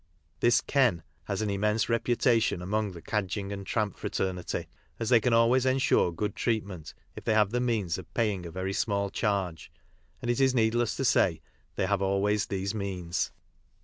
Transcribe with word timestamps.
This" 0.39 0.61
ken" 0.61 1.03
has 1.25 1.43
an 1.43 1.51
immense 1.51 1.87
reputation 1.87 2.59
among 2.63 2.93
the 2.93 3.03
cadging 3.03 3.51
and 3.53 3.67
tramp 3.67 3.95
fraternity, 3.95 4.65
as 4.99 5.09
they 5.09 5.19
can 5.19 5.31
always 5.31 5.63
ensure 5.63 6.11
good 6.11 6.35
treatment 6.35 6.95
if 7.15 7.23
they 7.23 7.35
have 7.35 7.51
the 7.51 7.59
means 7.61 7.99
of 7.99 8.11
paying 8.15 8.43
a 8.47 8.51
very 8.51 8.73
small 8.73 9.11
charge, 9.11 9.71
and 10.19 10.31
it 10.31 10.39
is 10.39 10.55
needless 10.55 10.95
to 10.95 11.05
say 11.05 11.39
they 11.75 11.85
have 11.85 12.01
always 12.01 12.47
these 12.47 12.73
means. 12.73 13.31